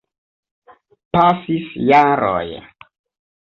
Pasis 1.17 1.67
jaroj. 1.91 2.47